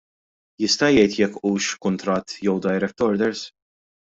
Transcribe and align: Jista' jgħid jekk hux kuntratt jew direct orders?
Jista' 0.63 0.89
jgħid 0.95 1.17
jekk 1.19 1.43
hux 1.49 1.67
kuntratt 1.85 2.35
jew 2.49 2.57
direct 2.65 3.07
orders? 3.11 3.45